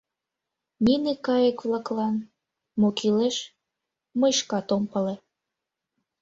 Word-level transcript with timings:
Нине 0.83 1.13
кайык-влаклан 1.25 2.15
мо 2.79 2.87
кӱлеш— 2.97 3.37
мый 4.19 4.31
шкат 4.39 4.67
ом 4.75 4.83
пале. 4.91 5.15